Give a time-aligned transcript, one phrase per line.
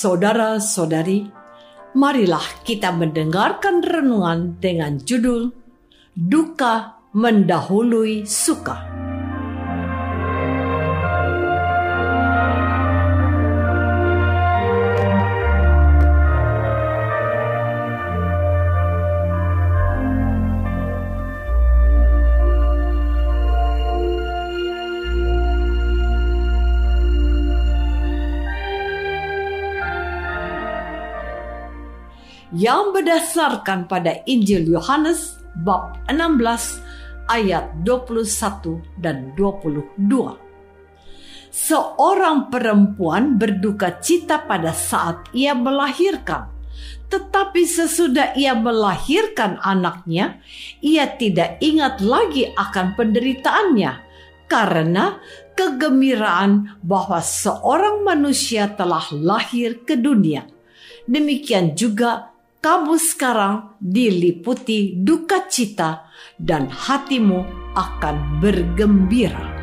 [0.00, 1.28] Saudara-saudari,
[1.92, 5.52] marilah kita mendengarkan renungan dengan judul
[6.16, 8.89] Duka Mendahului Suka.
[32.60, 36.84] Yang berdasarkan pada Injil Yohanes bab 16
[37.32, 39.96] ayat 21 dan 22.
[41.48, 46.52] Seorang perempuan berduka cita pada saat ia melahirkan,
[47.08, 50.44] tetapi sesudah ia melahirkan anaknya,
[50.84, 53.92] ia tidak ingat lagi akan penderitaannya
[54.52, 55.16] karena
[55.56, 60.44] kegembiraan bahwa seorang manusia telah lahir ke dunia.
[61.10, 62.29] Demikian juga
[62.60, 67.40] kamu sekarang diliputi duka cita dan hatimu
[67.72, 69.59] akan bergembira.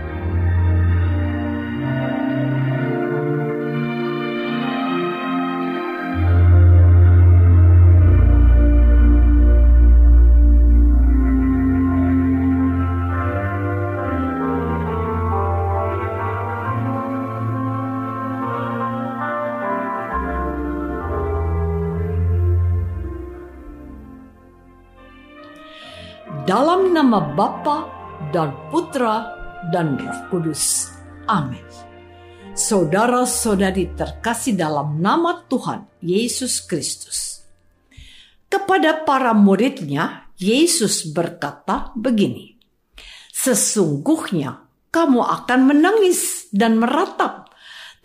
[26.77, 27.89] Dalam nama Bapa
[28.29, 29.33] dan Putra
[29.73, 30.93] dan Roh Kudus.
[31.25, 31.65] Amin.
[32.53, 37.41] Saudara-saudari terkasih dalam nama Tuhan Yesus Kristus.
[38.45, 42.61] Kepada para muridnya, Yesus berkata begini,
[43.33, 44.61] Sesungguhnya
[44.93, 47.49] kamu akan menangis dan meratap,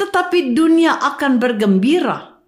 [0.01, 2.41] tetapi dunia akan bergembira.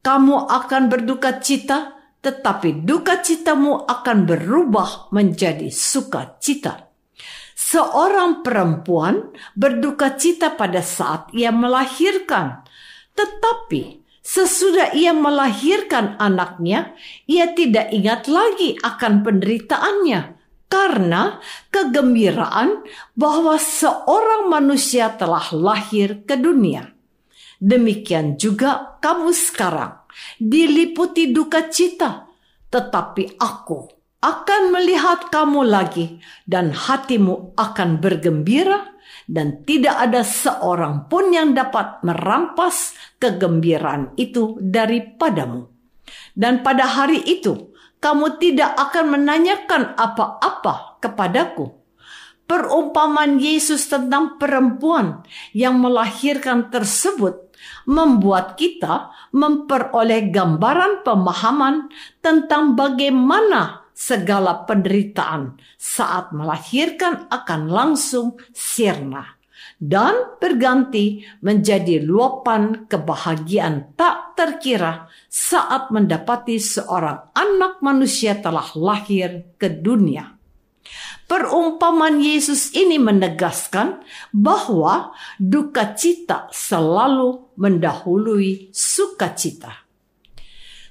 [0.00, 6.90] Kamu akan berduka cita, tetapi duka citamu akan berubah menjadi sukacita.
[7.54, 12.66] Seorang perempuan berduka cita pada saat ia melahirkan,
[13.14, 16.98] tetapi sesudah ia melahirkan anaknya,
[17.30, 20.20] ia tidak ingat lagi akan penderitaannya
[20.66, 21.38] karena
[21.70, 22.82] kegembiraan
[23.14, 26.90] bahwa seorang manusia telah lahir ke dunia.
[27.62, 30.05] Demikian juga kamu sekarang
[30.38, 32.28] diliputi duka cita,
[32.70, 36.18] tetapi aku akan melihat kamu lagi
[36.48, 38.96] dan hatimu akan bergembira
[39.26, 45.70] dan tidak ada seorang pun yang dapat merampas kegembiraan itu daripadamu.
[46.34, 51.74] Dan pada hari itu, kamu tidak akan menanyakan apa-apa kepadaku.
[52.46, 57.45] Perumpamaan Yesus tentang perempuan yang melahirkan tersebut
[57.88, 61.88] membuat kita memperoleh gambaran pemahaman
[62.20, 69.36] tentang bagaimana segala penderitaan saat melahirkan akan langsung sirna
[69.76, 79.68] dan berganti menjadi luapan kebahagiaan tak terkira saat mendapati seorang anak manusia telah lahir ke
[79.68, 80.35] dunia.
[81.26, 83.98] Perumpamaan Yesus ini menegaskan
[84.30, 85.10] bahwa
[85.42, 89.74] duka cita selalu mendahului sukacita.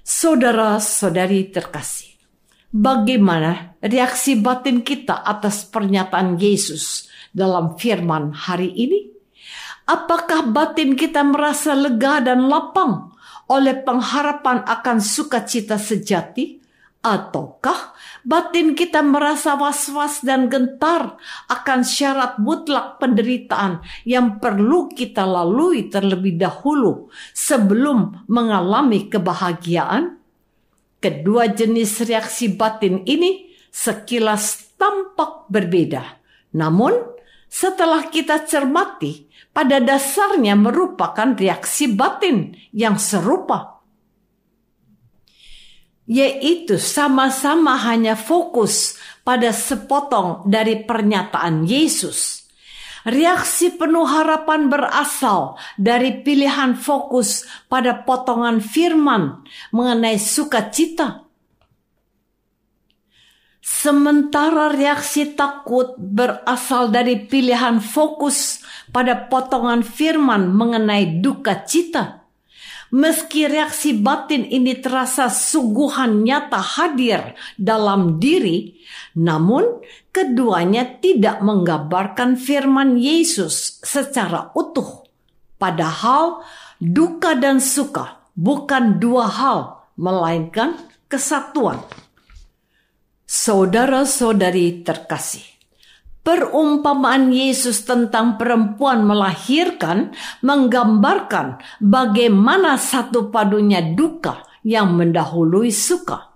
[0.04, 2.20] Saudara-saudari terkasih,
[2.68, 9.16] bagaimana reaksi batin kita atas pernyataan Yesus dalam firman hari ini?
[9.88, 13.16] Apakah batin kita merasa lega dan lapang
[13.48, 16.65] oleh pengharapan akan sukacita sejati?
[17.06, 17.94] Ataukah
[18.26, 26.34] batin kita merasa was-was dan gentar akan syarat mutlak penderitaan yang perlu kita lalui terlebih
[26.34, 30.18] dahulu sebelum mengalami kebahagiaan?
[30.98, 36.02] Kedua jenis reaksi batin ini sekilas tampak berbeda.
[36.58, 36.98] Namun,
[37.46, 43.75] setelah kita cermati, pada dasarnya merupakan reaksi batin yang serupa.
[46.06, 52.46] Yaitu sama-sama hanya fokus pada sepotong dari pernyataan Yesus.
[53.06, 61.26] Reaksi penuh harapan berasal dari pilihan fokus pada potongan firman mengenai sukacita.
[63.62, 72.25] Sementara reaksi takut berasal dari pilihan fokus pada potongan firman mengenai duka cita.
[72.96, 78.80] Meski reaksi batin ini terasa suguhan nyata hadir dalam diri,
[79.20, 79.84] namun
[80.16, 85.04] keduanya tidak menggambarkan firman Yesus secara utuh.
[85.60, 86.40] Padahal
[86.80, 89.60] duka dan suka bukan dua hal,
[90.00, 90.80] melainkan
[91.12, 91.84] kesatuan.
[93.28, 95.44] Saudara-saudari terkasih,
[96.26, 100.10] Perumpamaan Yesus tentang perempuan melahirkan
[100.42, 106.34] menggambarkan bagaimana satu padunya duka yang mendahului suka.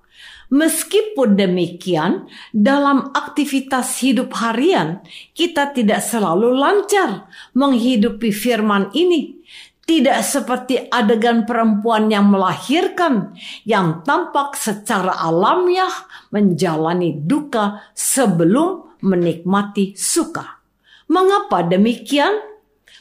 [0.53, 5.01] Meskipun demikian, dalam aktivitas hidup harian,
[5.33, 7.25] kita tidak selalu lancar
[7.57, 9.41] menghidupi firman ini.
[9.89, 13.33] Tidak seperti adegan perempuan yang melahirkan,
[13.65, 20.59] yang tampak secara alamiah menjalani duka sebelum menikmati suka.
[21.09, 22.35] Mengapa demikian?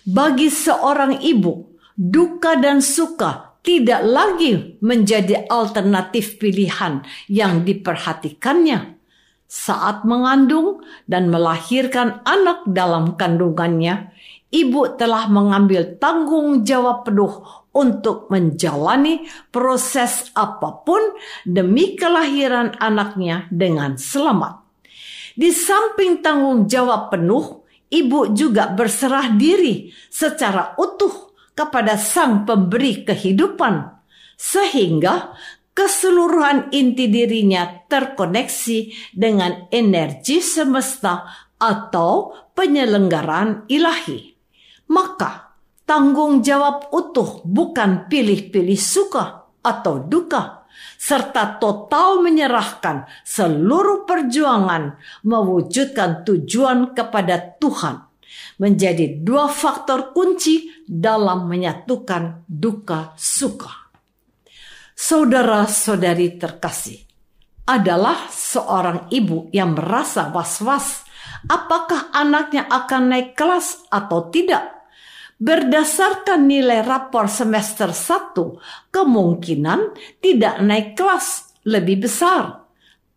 [0.08, 8.96] Bagi seorang ibu, duka dan suka tidak lagi menjadi alternatif pilihan yang diperhatikannya.
[9.48, 14.12] Saat mengandung dan melahirkan anak dalam kandungannya,
[14.52, 21.00] ibu telah mengambil tanggung jawab penuh untuk menjalani proses apa pun
[21.44, 24.67] demi kelahiran anaknya dengan selamat.
[25.38, 33.86] Di samping tanggung jawab penuh, ibu juga berserah diri secara utuh kepada sang pemberi kehidupan,
[34.34, 35.38] sehingga
[35.78, 41.22] keseluruhan inti dirinya terkoneksi dengan energi semesta
[41.54, 44.34] atau penyelenggaraan ilahi.
[44.90, 45.54] Maka,
[45.86, 50.66] tanggung jawab utuh bukan pilih-pilih suka atau duka,
[50.98, 58.06] serta total menyerahkan seluruh perjuangan mewujudkan tujuan kepada Tuhan
[58.58, 63.90] menjadi dua faktor kunci dalam menyatukan duka suka.
[64.98, 67.08] Saudara-saudari terkasih,
[67.68, 71.04] adalah seorang ibu yang merasa was-was
[71.52, 74.77] apakah anaknya akan naik kelas atau tidak
[75.38, 82.66] Berdasarkan nilai rapor semester 1, kemungkinan tidak naik kelas lebih besar.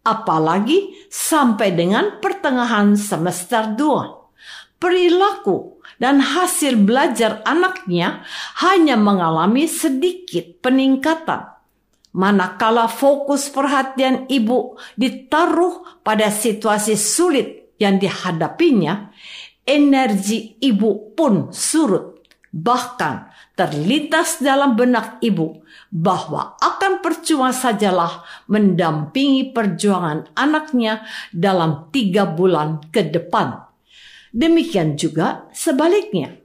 [0.05, 4.77] Apalagi sampai dengan pertengahan semester 2.
[4.77, 8.21] Perilaku dan hasil belajar anaknya
[8.61, 11.57] hanya mengalami sedikit peningkatan.
[12.13, 19.09] Manakala fokus perhatian ibu ditaruh pada situasi sulit yang dihadapinya,
[19.65, 22.10] energi ibu pun surut.
[22.51, 32.83] Bahkan terlintas dalam benak ibu bahwa akan percuma sajalah mendampingi perjuangan anaknya dalam tiga bulan
[32.91, 33.71] ke depan.
[34.35, 36.35] Demikian juga sebaliknya.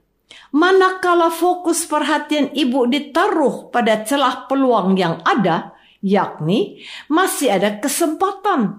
[0.54, 5.74] Manakala fokus perhatian ibu ditaruh pada celah peluang yang ada,
[6.06, 8.78] yakni masih ada kesempatan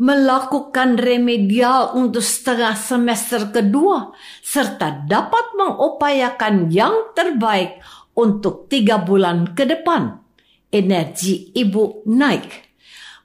[0.00, 7.84] melakukan remedial untuk setengah semester kedua, serta dapat mengupayakan yang terbaik
[8.16, 10.16] untuk tiga bulan ke depan.
[10.72, 12.48] Energi ibu naik.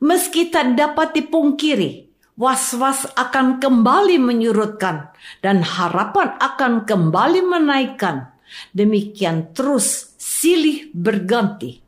[0.04, 8.36] Meski tak dapat dipungkiri was-was akan kembali menyurutkan dan harapan akan kembali menaikkan.
[8.76, 11.85] Demikian terus silih berganti.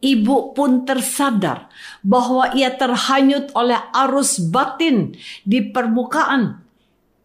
[0.00, 1.68] Ibu pun tersadar
[2.00, 5.12] bahwa ia terhanyut oleh arus batin
[5.44, 6.64] di permukaan.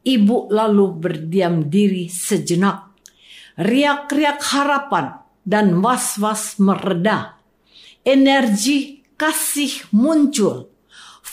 [0.05, 2.91] Ibu lalu berdiam diri sejenak.
[3.55, 7.39] Riak-riak harapan dan was-was mereda.
[8.03, 10.75] Energi kasih muncul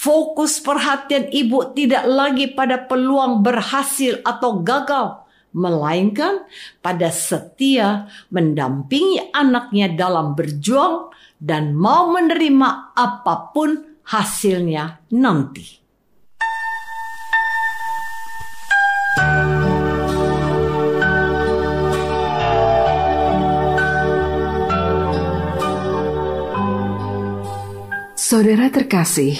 [0.02, 5.22] Fokus perhatian ibu tidak lagi pada peluang berhasil atau gagal,
[5.54, 6.42] melainkan
[6.82, 15.82] pada setia mendampingi anaknya dalam berjuang dan mau menerima apa pun hasilnya nanti.
[28.14, 29.36] Saudara terkasih,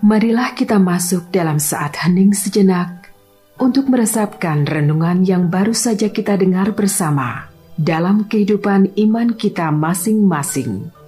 [0.00, 3.12] Marilah kita masuk dalam saat hening sejenak
[3.60, 10.99] untuk meresapkan renungan yang baru saja kita dengar bersama dalam kehidupan iman kita masing-masing.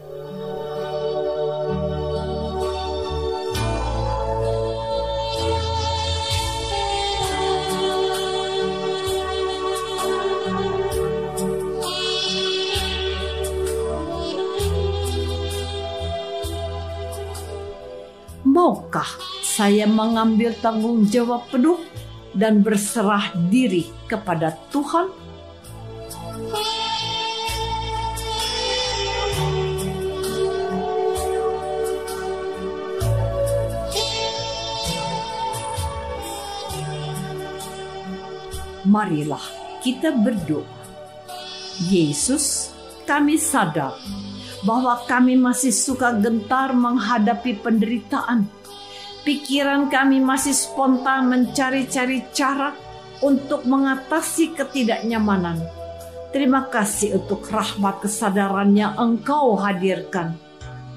[19.41, 21.81] Saya mengambil tanggung jawab penuh
[22.37, 25.09] dan berserah diri kepada Tuhan?
[38.85, 39.41] Marilah
[39.81, 40.69] kita berdoa.
[41.89, 42.69] Yesus,
[43.09, 43.97] kami sadar
[44.63, 48.47] bahwa kami masih suka gentar menghadapi penderitaan.
[49.23, 52.75] Pikiran kami masih spontan mencari-cari cara
[53.23, 55.63] untuk mengatasi ketidaknyamanan.
[56.35, 60.35] Terima kasih untuk rahmat kesadaran yang Engkau hadirkan.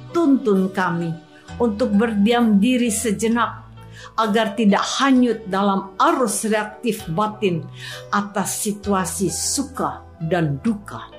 [0.10, 1.14] Tuntun kami
[1.62, 3.68] untuk berdiam diri sejenak
[4.16, 7.68] agar tidak hanyut dalam arus reaktif batin
[8.10, 11.15] atas situasi suka dan duka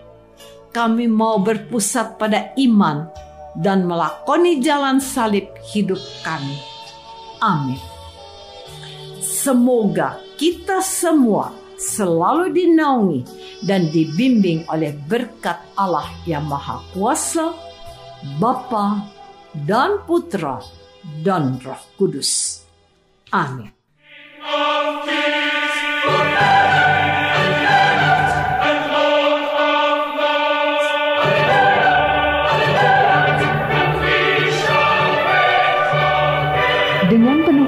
[0.77, 3.09] kami mau berpusat pada iman
[3.57, 6.61] dan melakoni jalan salib hidup kami.
[7.41, 7.81] Amin.
[9.25, 13.25] Semoga kita semua selalu dinaungi
[13.65, 17.57] dan dibimbing oleh berkat Allah yang Maha Kuasa,
[18.37, 19.01] Bapa
[19.65, 20.61] dan Putra
[21.25, 22.61] dan Roh Kudus.
[23.33, 23.73] Amin.